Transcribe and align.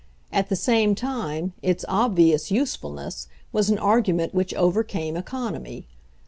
At 0.31 0.49
the 0.49 0.55
same 0.55 0.95
time 0.95 1.53
its 1.61 1.85
obvious 1.87 2.49
usefulness 2.49 3.27
was 3.51 3.69
an 3.69 3.77
argument 3.77 4.33
which 4.33 4.51
overcame 4.55 5.15
economy. 5.15 5.85